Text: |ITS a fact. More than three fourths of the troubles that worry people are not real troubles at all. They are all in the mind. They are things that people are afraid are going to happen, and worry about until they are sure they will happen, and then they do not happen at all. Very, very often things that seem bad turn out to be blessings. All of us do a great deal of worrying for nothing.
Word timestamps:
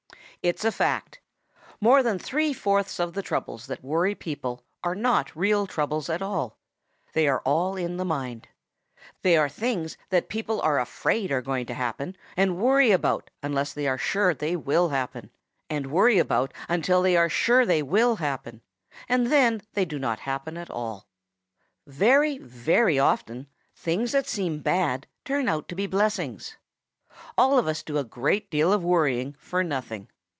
|ITS 0.43 0.65
a 0.65 0.71
fact. 0.71 1.19
More 1.79 2.01
than 2.01 2.17
three 2.17 2.51
fourths 2.51 2.99
of 2.99 3.13
the 3.13 3.21
troubles 3.21 3.67
that 3.67 3.83
worry 3.83 4.15
people 4.15 4.63
are 4.83 4.95
not 4.95 5.35
real 5.35 5.67
troubles 5.67 6.09
at 6.09 6.23
all. 6.23 6.57
They 7.13 7.27
are 7.27 7.43
all 7.45 7.75
in 7.77 7.97
the 7.97 8.05
mind. 8.05 8.47
They 9.21 9.37
are 9.37 9.47
things 9.47 9.97
that 10.09 10.29
people 10.29 10.59
are 10.61 10.79
afraid 10.79 11.31
are 11.31 11.43
going 11.43 11.67
to 11.67 11.75
happen, 11.75 12.17
and 12.35 12.57
worry 12.57 12.89
about 12.89 13.29
until 13.43 13.63
they 13.75 13.85
are 13.85 13.99
sure 13.99 14.33
they 14.33 14.55
will 14.55 14.87
happen, 14.89 15.29
and 15.69 15.91
then 19.27 19.61
they 19.73 19.85
do 19.85 19.99
not 19.99 20.19
happen 20.21 20.57
at 20.57 20.71
all. 20.71 21.07
Very, 21.85 22.39
very 22.39 22.97
often 22.97 23.45
things 23.75 24.11
that 24.13 24.25
seem 24.25 24.57
bad 24.57 25.05
turn 25.23 25.47
out 25.47 25.67
to 25.67 25.75
be 25.75 25.85
blessings. 25.85 26.57
All 27.37 27.59
of 27.59 27.67
us 27.67 27.83
do 27.83 27.99
a 27.99 28.03
great 28.03 28.49
deal 28.49 28.73
of 28.73 28.83
worrying 28.83 29.35
for 29.37 29.63
nothing. 29.63 30.07